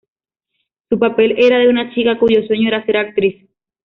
Su 0.89 0.97
papel 0.97 1.35
era 1.37 1.57
el 1.57 1.65
de 1.65 1.69
una 1.69 1.93
chica 1.93 2.17
cuyo 2.17 2.41
sueño 2.47 2.69
era 2.69 2.83
ser 2.87 2.97
actriz. 2.97 3.47